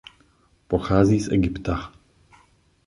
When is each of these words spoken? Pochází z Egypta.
Pochází 0.67 1.19
z 1.19 1.29
Egypta. 1.31 1.93